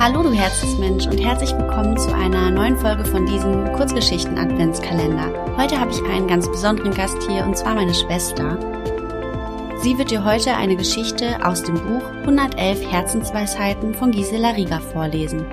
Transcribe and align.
Hallo 0.00 0.22
du 0.22 0.30
Herzensmensch 0.30 1.06
und 1.06 1.18
herzlich 1.18 1.50
willkommen 1.50 1.98
zu 1.98 2.14
einer 2.14 2.52
neuen 2.52 2.76
Folge 2.76 3.04
von 3.04 3.26
diesem 3.26 3.72
Kurzgeschichten 3.72 4.38
Adventskalender. 4.38 5.56
Heute 5.56 5.80
habe 5.80 5.90
ich 5.90 6.00
einen 6.04 6.28
ganz 6.28 6.48
besonderen 6.48 6.94
Gast 6.94 7.20
hier 7.28 7.44
und 7.44 7.58
zwar 7.58 7.74
meine 7.74 7.92
Schwester. 7.92 8.60
Sie 9.82 9.98
wird 9.98 10.12
dir 10.12 10.24
heute 10.24 10.54
eine 10.54 10.76
Geschichte 10.76 11.44
aus 11.44 11.64
dem 11.64 11.74
Buch 11.74 12.08
111 12.20 12.88
Herzensweisheiten 12.88 13.92
von 13.92 14.12
Gisela 14.12 14.50
Rieger 14.50 14.80
vorlesen. 14.80 15.44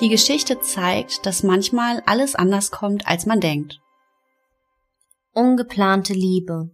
Die 0.00 0.08
Geschichte 0.08 0.58
zeigt, 0.58 1.24
dass 1.24 1.44
manchmal 1.44 2.02
alles 2.06 2.34
anders 2.34 2.72
kommt, 2.72 3.06
als 3.06 3.24
man 3.24 3.38
denkt. 3.38 3.78
Ungeplante 5.32 6.12
Liebe. 6.12 6.70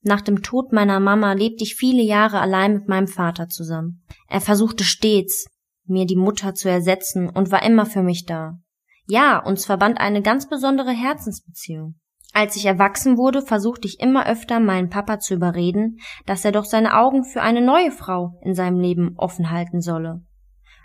Nach 0.00 0.22
dem 0.22 0.42
Tod 0.42 0.72
meiner 0.72 0.98
Mama 0.98 1.34
lebte 1.34 1.62
ich 1.62 1.74
viele 1.74 2.02
Jahre 2.02 2.40
allein 2.40 2.72
mit 2.72 2.88
meinem 2.88 3.08
Vater 3.08 3.48
zusammen. 3.48 4.02
Er 4.28 4.40
versuchte 4.40 4.82
stets, 4.82 5.46
mir 5.88 6.06
die 6.06 6.16
Mutter 6.16 6.54
zu 6.54 6.68
ersetzen 6.68 7.28
und 7.28 7.50
war 7.50 7.62
immer 7.62 7.86
für 7.86 8.02
mich 8.02 8.26
da. 8.26 8.58
Ja, 9.06 9.38
uns 9.38 9.64
verband 9.64 10.00
eine 10.00 10.20
ganz 10.20 10.48
besondere 10.48 10.90
Herzensbeziehung. 10.90 11.94
Als 12.34 12.56
ich 12.56 12.66
erwachsen 12.66 13.16
wurde, 13.16 13.40
versuchte 13.40 13.88
ich 13.88 14.00
immer 14.00 14.26
öfter 14.26 14.60
meinen 14.60 14.90
Papa 14.90 15.18
zu 15.18 15.34
überreden, 15.34 15.96
dass 16.26 16.44
er 16.44 16.52
doch 16.52 16.66
seine 16.66 16.96
Augen 16.96 17.24
für 17.24 17.40
eine 17.40 17.62
neue 17.62 17.90
Frau 17.90 18.38
in 18.42 18.54
seinem 18.54 18.80
Leben 18.80 19.14
offen 19.16 19.50
halten 19.50 19.80
solle. 19.80 20.22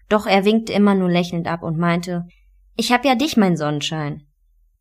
Doch 0.07 0.25
er 0.25 0.45
winkte 0.45 0.71
immer 0.71 0.95
nur 0.95 1.09
lächelnd 1.09 1.47
ab 1.47 1.63
und 1.63 1.77
meinte, 1.77 2.25
ich 2.75 2.91
hab 2.91 3.03
ja 3.03 3.15
dich, 3.15 3.35
mein 3.35 3.57
Sonnenschein. 3.57 4.25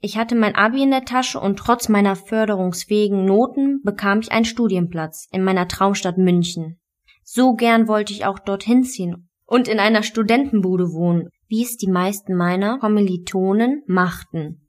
Ich 0.01 0.17
hatte 0.17 0.35
mein 0.35 0.55
Abi 0.55 0.83
in 0.83 0.91
der 0.91 1.05
Tasche 1.05 1.41
und 1.41 1.59
trotz 1.59 1.89
meiner 1.89 2.17
förderungsfähigen 2.17 3.25
Noten 3.25 3.81
bekam 3.83 4.21
ich 4.21 4.33
einen 4.33 4.45
Studienplatz 4.45 5.29
in 5.33 5.43
meiner 5.45 5.69
Traumstadt 5.69 6.17
München. 6.17 6.81
So 7.25 7.55
gern 7.55 7.89
wollte 7.89 8.13
ich 8.13 8.25
auch 8.25 8.39
dorthin 8.39 8.85
ziehen 8.85 9.29
und 9.53 9.69
in 9.69 9.79
einer 9.79 10.03
Studentenbude 10.03 10.95
wohnen, 10.95 11.29
wie 11.47 11.63
es 11.63 11.77
die 11.77 11.91
meisten 11.91 12.35
meiner 12.35 12.79
Kommilitonen 12.79 13.83
machten. 13.87 14.67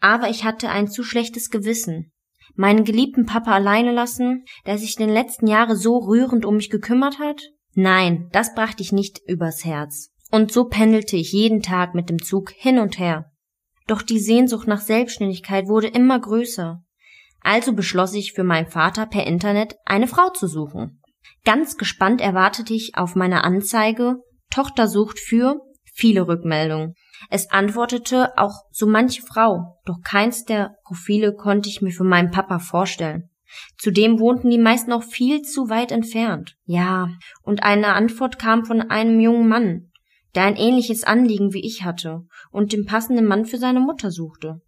Aber 0.00 0.28
ich 0.28 0.42
hatte 0.42 0.68
ein 0.68 0.88
zu 0.88 1.04
schlechtes 1.04 1.48
Gewissen. 1.48 2.10
Meinen 2.56 2.82
geliebten 2.82 3.26
Papa 3.26 3.52
alleine 3.52 3.92
lassen, 3.92 4.44
der 4.66 4.78
sich 4.78 4.98
in 4.98 5.06
den 5.06 5.14
letzten 5.14 5.46
Jahren 5.46 5.76
so 5.76 5.98
rührend 5.98 6.44
um 6.44 6.56
mich 6.56 6.70
gekümmert 6.70 7.20
hat? 7.20 7.40
Nein, 7.74 8.28
das 8.32 8.52
brachte 8.52 8.82
ich 8.82 8.90
nicht 8.90 9.20
übers 9.28 9.64
Herz. 9.64 10.10
Und 10.32 10.50
so 10.50 10.64
pendelte 10.64 11.16
ich 11.16 11.30
jeden 11.30 11.62
Tag 11.62 11.94
mit 11.94 12.10
dem 12.10 12.20
Zug 12.20 12.50
hin 12.50 12.80
und 12.80 12.98
her. 12.98 13.30
Doch 13.86 14.02
die 14.02 14.18
Sehnsucht 14.18 14.66
nach 14.66 14.80
Selbstständigkeit 14.80 15.68
wurde 15.68 15.86
immer 15.86 16.18
größer. 16.18 16.82
Also 17.42 17.74
beschloss 17.74 18.12
ich 18.14 18.32
für 18.32 18.42
meinen 18.42 18.66
Vater 18.66 19.06
per 19.06 19.24
Internet 19.24 19.76
eine 19.84 20.08
Frau 20.08 20.30
zu 20.30 20.48
suchen. 20.48 21.00
Ganz 21.46 21.76
gespannt 21.76 22.20
erwartete 22.20 22.74
ich 22.74 22.96
auf 22.96 23.14
meine 23.14 23.44
Anzeige 23.44 24.16
Tochter 24.50 24.88
sucht 24.88 25.20
für 25.20 25.60
viele 25.84 26.26
Rückmeldungen. 26.26 26.94
Es 27.30 27.50
antwortete 27.52 28.36
auch 28.36 28.64
so 28.72 28.86
manche 28.86 29.22
Frau, 29.22 29.78
doch 29.86 30.00
keins 30.02 30.44
der 30.44 30.74
Profile 30.84 31.34
konnte 31.34 31.68
ich 31.68 31.80
mir 31.80 31.92
für 31.92 32.04
meinen 32.04 32.32
Papa 32.32 32.58
vorstellen. 32.58 33.30
Zudem 33.78 34.18
wohnten 34.18 34.50
die 34.50 34.58
meisten 34.58 34.92
auch 34.92 35.04
viel 35.04 35.42
zu 35.42 35.70
weit 35.70 35.92
entfernt. 35.92 36.56
Ja, 36.64 37.10
und 37.42 37.62
eine 37.62 37.94
Antwort 37.94 38.40
kam 38.40 38.64
von 38.64 38.82
einem 38.82 39.20
jungen 39.20 39.46
Mann, 39.46 39.92
der 40.34 40.46
ein 40.46 40.56
ähnliches 40.56 41.04
Anliegen 41.04 41.52
wie 41.52 41.64
ich 41.64 41.84
hatte 41.84 42.22
und 42.50 42.72
den 42.72 42.86
passenden 42.86 43.24
Mann 43.24 43.44
für 43.44 43.58
seine 43.58 43.80
Mutter 43.80 44.10
suchte. 44.10 44.62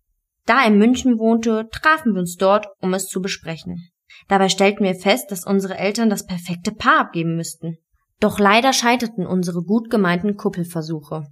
Da 0.46 0.60
er 0.60 0.68
in 0.68 0.78
München 0.78 1.18
wohnte, 1.18 1.68
trafen 1.72 2.14
wir 2.14 2.20
uns 2.20 2.36
dort, 2.36 2.68
um 2.80 2.94
es 2.94 3.06
zu 3.06 3.20
besprechen. 3.20 3.90
Dabei 4.28 4.48
stellten 4.48 4.84
wir 4.84 4.94
fest, 4.94 5.30
dass 5.30 5.46
unsere 5.46 5.78
Eltern 5.78 6.10
das 6.10 6.26
perfekte 6.26 6.72
Paar 6.72 7.00
abgeben 7.00 7.36
müssten. 7.36 7.78
Doch 8.20 8.38
leider 8.38 8.72
scheiterten 8.72 9.26
unsere 9.26 9.62
gut 9.62 9.90
gemeinten 9.90 10.36
Kuppelversuche. 10.36 11.26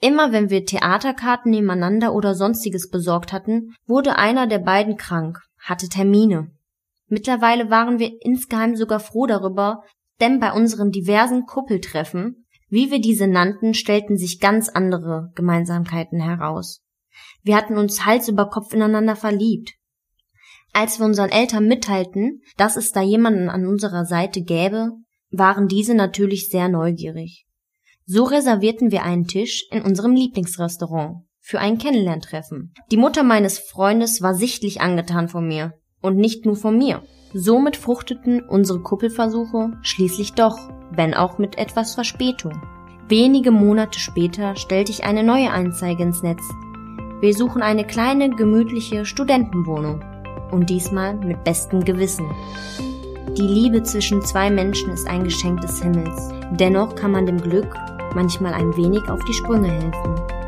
Immer 0.00 0.32
wenn 0.32 0.50
wir 0.50 0.64
Theaterkarten 0.64 1.50
nebeneinander 1.50 2.12
oder 2.12 2.34
sonstiges 2.34 2.90
besorgt 2.90 3.32
hatten, 3.32 3.74
wurde 3.86 4.16
einer 4.16 4.46
der 4.46 4.58
beiden 4.58 4.96
krank, 4.96 5.38
hatte 5.58 5.88
Termine. 5.88 6.50
Mittlerweile 7.06 7.70
waren 7.70 7.98
wir 7.98 8.10
insgeheim 8.20 8.74
sogar 8.74 8.98
froh 8.98 9.26
darüber, 9.26 9.84
denn 10.20 10.40
bei 10.40 10.52
unseren 10.52 10.90
diversen 10.90 11.46
Kuppeltreffen, 11.46 12.46
wie 12.68 12.90
wir 12.90 13.00
diese 13.00 13.26
nannten, 13.26 13.74
stellten 13.74 14.16
sich 14.16 14.40
ganz 14.40 14.68
andere 14.68 15.30
Gemeinsamkeiten 15.34 16.20
heraus. 16.20 16.82
Wir 17.42 17.56
hatten 17.56 17.76
uns 17.76 18.06
Hals 18.06 18.28
über 18.28 18.48
Kopf 18.48 18.72
ineinander 18.72 19.14
verliebt. 19.14 19.74
Als 20.72 20.98
wir 20.98 21.06
unseren 21.06 21.30
Eltern 21.30 21.66
mitteilten, 21.66 22.40
dass 22.56 22.76
es 22.76 22.92
da 22.92 23.02
jemanden 23.02 23.48
an 23.48 23.66
unserer 23.66 24.04
Seite 24.04 24.42
gäbe, 24.42 24.92
waren 25.30 25.68
diese 25.68 25.94
natürlich 25.94 26.48
sehr 26.48 26.68
neugierig. 26.68 27.46
So 28.04 28.24
reservierten 28.24 28.90
wir 28.90 29.02
einen 29.02 29.26
Tisch 29.26 29.66
in 29.70 29.82
unserem 29.82 30.14
Lieblingsrestaurant 30.14 31.24
für 31.40 31.58
ein 31.58 31.78
Kennenlerntreffen. 31.78 32.72
Die 32.90 32.96
Mutter 32.96 33.22
meines 33.22 33.58
Freundes 33.58 34.22
war 34.22 34.34
sichtlich 34.34 34.80
angetan 34.80 35.28
von 35.28 35.46
mir 35.46 35.74
und 36.00 36.16
nicht 36.16 36.46
nur 36.46 36.56
von 36.56 36.76
mir. 36.78 37.02
Somit 37.34 37.76
fruchteten 37.76 38.42
unsere 38.42 38.80
Kuppelversuche 38.80 39.72
schließlich 39.82 40.32
doch, 40.34 40.58
wenn 40.90 41.14
auch 41.14 41.38
mit 41.38 41.58
etwas 41.58 41.94
Verspätung. 41.94 42.60
Wenige 43.08 43.50
Monate 43.50 43.98
später 43.98 44.56
stellte 44.56 44.92
ich 44.92 45.04
eine 45.04 45.22
neue 45.22 45.50
Anzeige 45.50 46.02
ins 46.02 46.22
Netz. 46.22 46.42
Wir 47.20 47.34
suchen 47.34 47.62
eine 47.62 47.86
kleine, 47.86 48.30
gemütliche 48.30 49.04
Studentenwohnung. 49.04 50.02
Und 50.52 50.70
diesmal 50.70 51.14
mit 51.14 51.42
bestem 51.42 51.84
Gewissen. 51.84 52.30
Die 53.36 53.42
Liebe 53.42 53.82
zwischen 53.82 54.22
zwei 54.22 54.50
Menschen 54.50 54.92
ist 54.92 55.08
ein 55.08 55.24
Geschenk 55.24 55.62
des 55.62 55.82
Himmels. 55.82 56.28
Dennoch 56.52 56.94
kann 56.94 57.10
man 57.10 57.26
dem 57.26 57.40
Glück 57.40 57.74
manchmal 58.14 58.52
ein 58.52 58.76
wenig 58.76 59.08
auf 59.08 59.24
die 59.24 59.32
Sprünge 59.32 59.70
helfen. 59.70 60.41